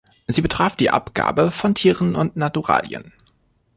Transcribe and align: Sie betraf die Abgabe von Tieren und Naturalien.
Sie 0.25 0.41
betraf 0.41 0.75
die 0.75 0.89
Abgabe 0.89 1.51
von 1.51 1.75
Tieren 1.75 2.15
und 2.15 2.35
Naturalien. 2.35 3.13